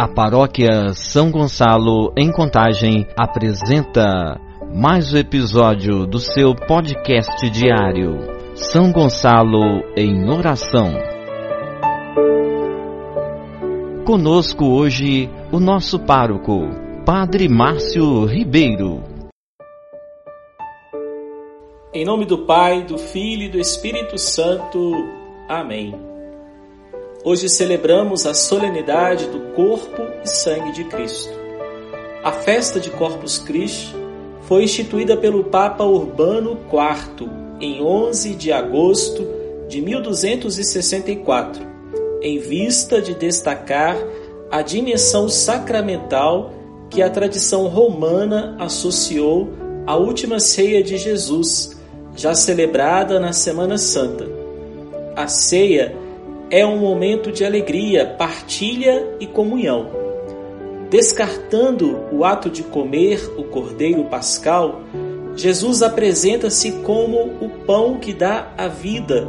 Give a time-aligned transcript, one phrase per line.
[0.00, 4.40] A paróquia São Gonçalo, em Contagem, apresenta
[4.74, 8.16] mais um episódio do seu podcast diário.
[8.54, 9.60] São Gonçalo
[9.94, 10.94] em Oração.
[14.06, 16.62] Conosco hoje o nosso pároco,
[17.04, 19.02] Padre Márcio Ribeiro.
[21.92, 24.94] Em nome do Pai, do Filho e do Espírito Santo.
[25.46, 26.09] Amém.
[27.22, 31.30] Hoje celebramos a solenidade do corpo e sangue de Cristo.
[32.24, 33.94] A festa de Corpus Christi
[34.42, 37.28] foi instituída pelo Papa Urbano IV
[37.60, 39.26] em 11 de agosto
[39.68, 41.62] de 1264,
[42.22, 43.98] em vista de destacar
[44.50, 46.54] a dimensão sacramental
[46.88, 49.50] que a tradição romana associou
[49.86, 51.76] à última ceia de Jesus,
[52.16, 54.26] já celebrada na Semana Santa.
[55.14, 55.94] A ceia
[56.50, 59.88] é um momento de alegria, partilha e comunhão.
[60.90, 64.80] Descartando o ato de comer o cordeiro pascal,
[65.36, 69.28] Jesus apresenta-se como o pão que dá a vida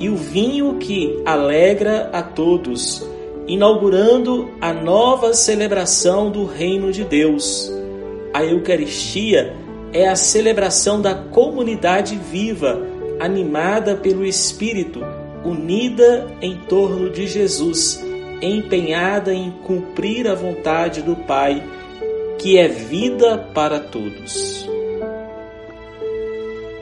[0.00, 3.08] e o vinho que alegra a todos,
[3.46, 7.72] inaugurando a nova celebração do Reino de Deus.
[8.34, 9.54] A Eucaristia
[9.92, 12.82] é a celebração da comunidade viva,
[13.20, 15.00] animada pelo Espírito
[15.44, 18.02] unida em torno de Jesus,
[18.40, 21.62] empenhada em cumprir a vontade do Pai,
[22.38, 24.68] que é vida para todos.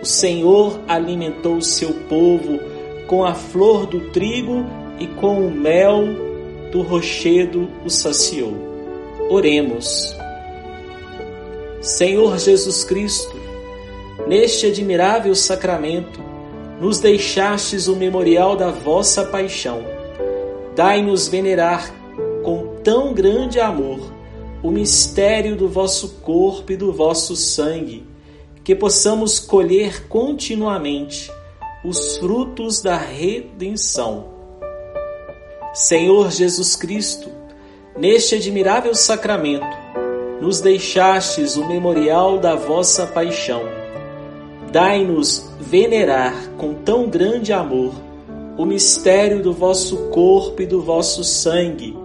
[0.01, 2.61] O Senhor alimentou seu povo
[3.07, 4.65] com a flor do trigo
[4.99, 6.05] e com o mel
[6.71, 8.55] do rochedo o saciou.
[9.31, 10.15] Oremos.
[11.81, 13.37] Senhor Jesus Cristo,
[14.27, 16.21] neste admirável sacramento,
[16.81, 19.83] nos deixastes o memorial da vossa paixão.
[20.75, 21.95] Dai-nos venerar
[22.45, 24.01] com tão grande amor
[24.63, 28.07] o mistério do vosso corpo e do vosso sangue,
[28.63, 31.31] que possamos colher continuamente
[31.84, 34.34] os frutos da redenção.
[35.73, 37.31] Senhor Jesus Cristo,
[37.97, 39.67] neste admirável sacramento,
[40.41, 43.86] nos deixastes o memorial da vossa paixão
[44.72, 47.93] Dai-nos venerar com tão grande amor
[48.59, 51.97] o mistério do vosso corpo e do vosso sangue,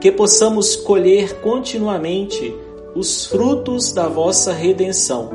[0.00, 2.54] que possamos colher continuamente
[2.94, 5.30] os frutos da vossa redenção.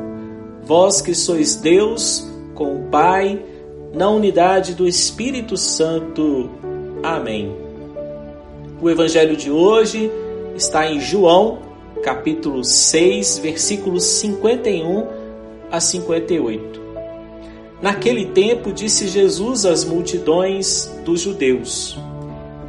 [0.63, 3.41] Vós que sois Deus com o Pai,
[3.93, 6.49] na unidade do Espírito Santo.
[7.01, 7.55] Amém.
[8.81, 10.11] O evangelho de hoje
[10.55, 11.59] está em João,
[12.03, 15.16] capítulo 6, versículos 51
[15.71, 16.87] a 58.
[17.81, 21.97] Naquele tempo disse Jesus às multidões dos judeus: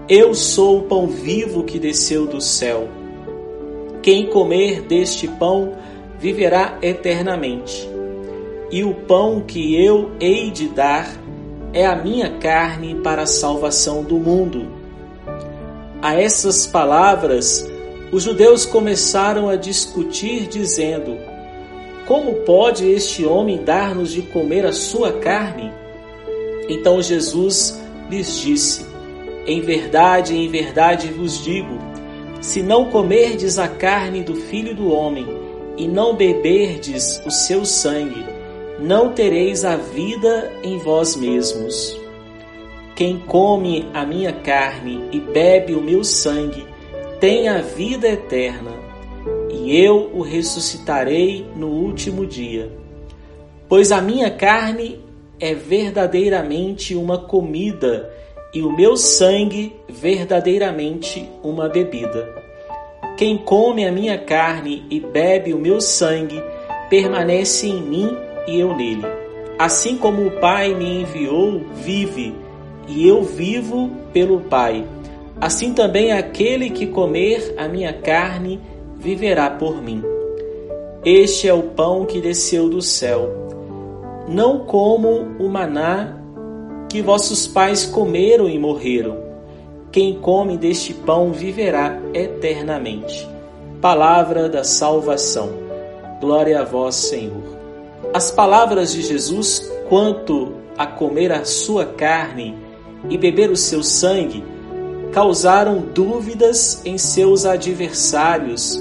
[0.09, 2.88] Eu sou o pão vivo que desceu do céu.
[4.03, 5.72] Quem comer deste pão
[6.19, 7.88] viverá eternamente.
[8.70, 11.10] E o pão que eu hei de dar
[11.72, 14.69] é a minha carne para a salvação do mundo.
[16.03, 17.66] A essas palavras,
[18.12, 21.16] os judeus começaram a discutir, dizendo:
[22.08, 25.70] como pode este homem dar-nos de comer a sua carne?
[26.66, 28.86] Então Jesus lhes disse:
[29.46, 31.78] Em verdade, em verdade vos digo:
[32.41, 35.26] se não comerdes a carne do filho do homem
[35.76, 38.25] e não beberdes o seu sangue,
[38.80, 41.94] não tereis a vida em vós mesmos.
[42.96, 46.66] Quem come a minha carne e bebe o meu sangue
[47.20, 48.88] tem a vida eterna
[49.50, 52.70] e eu o ressuscitarei no último dia.
[53.69, 55.00] Pois a minha carne
[55.41, 58.10] é verdadeiramente uma comida,
[58.53, 62.34] e o meu sangue verdadeiramente uma bebida.
[63.16, 66.42] Quem come a minha carne e bebe o meu sangue
[66.88, 68.16] permanece em mim
[68.47, 69.04] e eu nele.
[69.58, 72.34] Assim como o Pai me enviou, vive,
[72.87, 74.84] e eu vivo pelo Pai.
[75.41, 78.61] Assim também aquele que comer a minha carne
[78.99, 80.03] viverá por mim.
[81.05, 83.31] Este é o pão que desceu do céu.
[84.27, 85.09] Não como
[85.39, 86.19] o maná
[86.89, 89.17] que vossos pais comeram e morreram.
[89.93, 93.27] Quem come deste pão viverá eternamente.
[93.81, 95.50] Palavra da salvação.
[96.21, 97.56] Glória a vós, Senhor.
[98.12, 102.56] As palavras de Jesus quanto a comer a sua carne
[103.09, 104.43] e beber o seu sangue
[105.12, 108.78] causaram dúvidas em seus adversários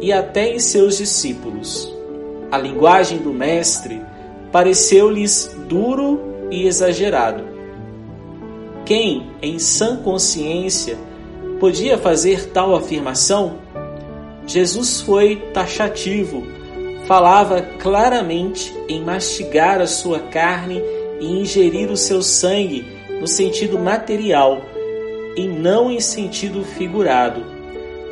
[0.00, 1.92] e até em seus discípulos.
[2.50, 4.02] A linguagem do Mestre
[4.50, 7.44] pareceu-lhes duro e exagerado.
[8.84, 10.98] Quem, em sã consciência,
[11.60, 13.58] podia fazer tal afirmação?
[14.46, 16.42] Jesus foi taxativo,
[17.06, 20.82] falava claramente em mastigar a sua carne
[21.20, 22.84] e ingerir o seu sangue
[23.20, 24.62] no sentido material
[25.36, 27.44] e não em sentido figurado.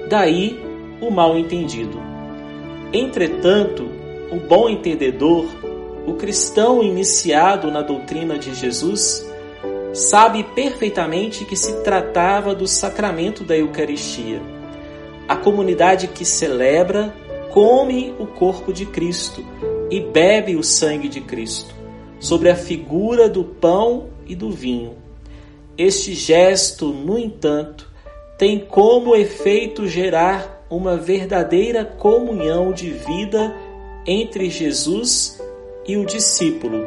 [0.08, 0.60] Daí
[1.00, 2.00] o mal entendido.
[2.92, 3.88] Entretanto,
[4.30, 5.46] o bom entendedor,
[6.06, 9.26] o cristão iniciado na doutrina de Jesus,
[9.92, 14.40] sabe perfeitamente que se tratava do sacramento da Eucaristia.
[15.28, 17.14] A comunidade que celebra
[17.52, 19.44] come o corpo de Cristo
[19.90, 21.74] e bebe o sangue de Cristo,
[22.20, 25.07] sobre a figura do pão e do vinho.
[25.78, 27.88] Este gesto, no entanto,
[28.36, 33.54] tem como efeito gerar uma verdadeira comunhão de vida
[34.04, 35.40] entre Jesus
[35.86, 36.84] e o discípulo.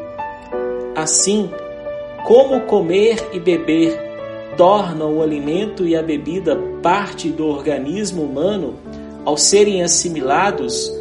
[0.94, 1.50] Assim,
[2.28, 3.98] como comer e beber
[4.58, 8.76] tornam o alimento e a bebida parte do organismo humano
[9.24, 10.92] ao serem assimilados,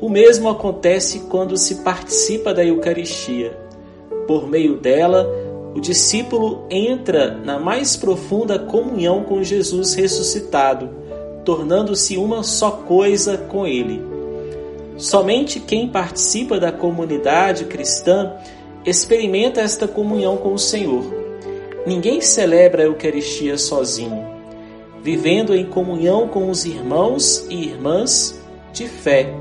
[0.00, 3.58] o mesmo acontece quando se participa da Eucaristia.
[4.28, 5.28] Por meio dela,
[5.74, 10.90] o discípulo entra na mais profunda comunhão com Jesus ressuscitado,
[11.44, 14.02] tornando-se uma só coisa com Ele.
[14.96, 18.32] Somente quem participa da comunidade cristã
[18.84, 21.04] experimenta esta comunhão com o Senhor.
[21.86, 24.26] Ninguém celebra a Eucaristia sozinho,
[25.02, 28.38] vivendo em comunhão com os irmãos e irmãs
[28.72, 29.32] de fé.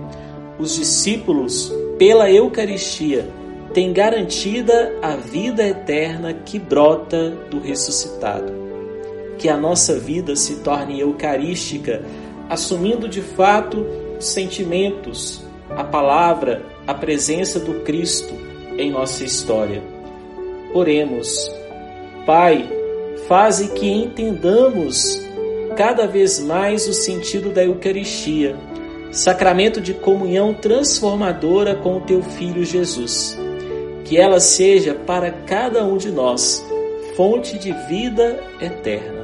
[0.59, 3.27] Os discípulos, pela Eucaristia,
[3.79, 8.51] têm garantida a vida eterna que brota do ressuscitado.
[9.37, 12.03] Que a nossa vida se torne eucarística,
[12.49, 13.85] assumindo de fato
[14.19, 18.33] os sentimentos, a palavra, a presença do Cristo
[18.77, 19.81] em nossa história.
[20.73, 21.49] Oremos.
[22.25, 22.69] Pai,
[23.29, 25.21] faze que entendamos
[25.77, 28.57] cada vez mais o sentido da Eucaristia,
[29.09, 33.39] sacramento de comunhão transformadora com o teu Filho Jesus.
[34.09, 36.65] Que ela seja para cada um de nós
[37.15, 39.23] fonte de vida eterna.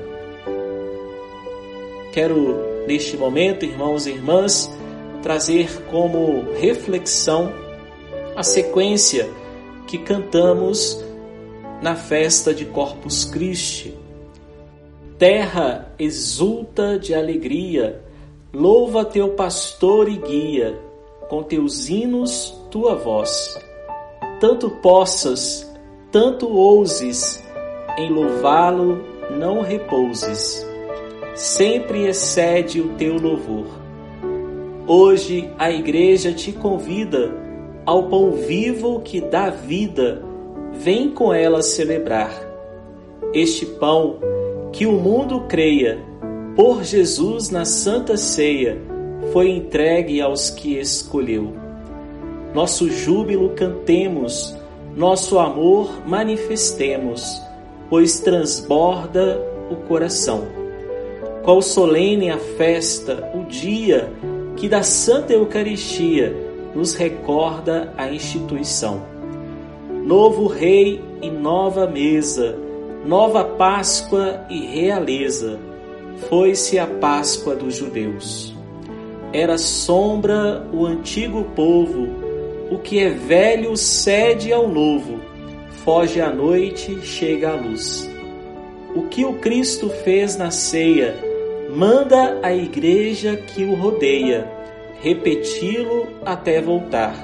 [2.13, 4.71] Quero, neste momento, irmãos e irmãs,
[5.23, 7.51] trazer como reflexão
[8.35, 9.27] a sequência
[9.87, 11.03] que cantamos
[11.81, 13.91] na festa de Corpus Christi.
[15.17, 18.03] Terra exulta de alegria,
[18.53, 20.77] louva teu pastor e guia,
[21.27, 23.57] com teus hinos tua voz.
[24.47, 25.67] Tanto possas,
[26.11, 27.43] tanto ouses,
[27.97, 29.03] em louvá-lo
[29.39, 30.63] não repouses.
[31.33, 33.65] Sempre excede o teu louvor.
[34.85, 37.33] Hoje a igreja te convida
[37.87, 40.21] ao pão vivo que dá vida,
[40.73, 42.31] vem com ela celebrar.
[43.33, 44.19] Este pão
[44.71, 45.97] que o mundo creia,
[46.55, 48.79] por Jesus na Santa Ceia,
[49.33, 51.64] foi entregue aos que escolheu.
[52.55, 54.55] Nosso júbilo cantemos,
[54.95, 57.41] nosso amor manifestemos,
[57.89, 60.47] pois transborda o coração.
[61.43, 64.09] Qual solene a festa, o dia
[64.55, 66.33] que da Santa Eucaristia
[66.73, 69.03] nos recorda a instituição.
[70.05, 72.57] Novo rei e nova mesa,
[73.05, 75.59] nova Páscoa e realeza.
[76.29, 78.55] Foi-se a Páscoa dos judeus.
[79.33, 82.24] Era sombra o antigo povo,
[82.69, 85.19] o que é velho cede ao novo,
[85.83, 88.09] foge à noite, chega à luz.
[88.95, 91.15] O que o Cristo fez na ceia,
[91.75, 94.49] manda a igreja que o rodeia
[95.01, 97.15] repeti-lo até voltar.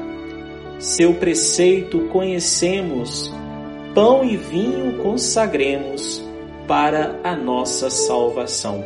[0.80, 3.34] Seu preceito conhecemos,
[3.96, 6.22] pão e vinho consagremos
[6.68, 8.84] para a nossa salvação.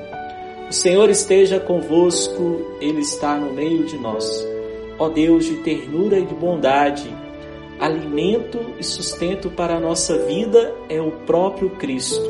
[0.70, 4.55] O Senhor esteja convosco, Ele está no meio de nós.
[4.98, 7.10] Ó Deus de ternura e de bondade,
[7.80, 12.24] alimento e sustento para a nossa vida é o próprio Cristo.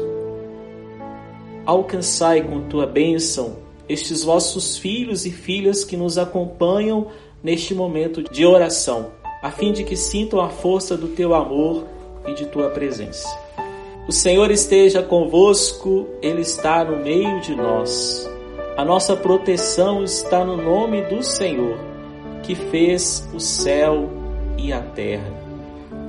[1.65, 3.57] Alcançai com tua bênção
[3.88, 7.07] estes vossos filhos e filhas que nos acompanham
[7.43, 9.12] neste momento de oração,
[9.43, 11.86] a fim de que sintam a força do teu amor
[12.27, 13.27] e de tua presença.
[14.07, 18.29] O Senhor esteja convosco, Ele está no meio de nós.
[18.75, 21.77] A nossa proteção está no nome do Senhor,
[22.45, 24.09] que fez o céu
[24.57, 25.33] e a terra.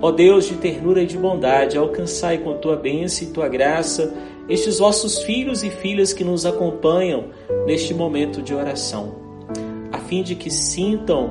[0.03, 4.15] Ó Deus de ternura e de bondade, alcançai com tua bênção e tua graça
[4.49, 7.25] estes vossos filhos e filhas que nos acompanham
[7.67, 9.17] neste momento de oração,
[9.91, 11.31] a fim de que sintam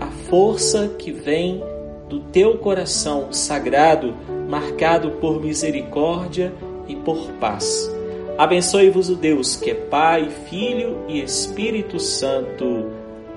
[0.00, 1.62] a força que vem
[2.08, 4.14] do teu coração sagrado,
[4.48, 6.52] marcado por misericórdia
[6.88, 7.92] e por paz.
[8.38, 12.86] Abençoe-vos o Deus, que é Pai, Filho e Espírito Santo.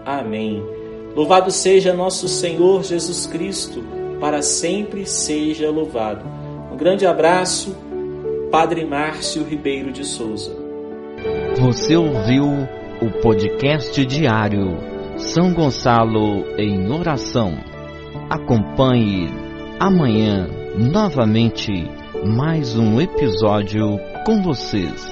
[0.06, 0.64] Amém.
[1.16, 3.84] Louvado seja nosso Senhor Jesus Cristo,
[4.20, 6.26] para sempre seja louvado.
[6.72, 7.76] Um grande abraço,
[8.50, 10.56] Padre Márcio Ribeiro de Souza.
[11.60, 12.46] Você ouviu
[13.02, 14.78] o podcast diário
[15.18, 17.58] São Gonçalo em Oração.
[18.30, 19.28] Acompanhe
[19.80, 21.72] amanhã novamente
[22.26, 25.06] mais um episódio com vocês.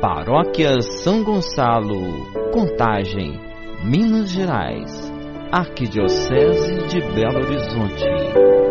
[0.00, 3.40] Paróquia São Gonçalo, Contagem,
[3.84, 5.11] Minas Gerais,
[5.52, 8.61] Arquidiocese de Belo Horizonte.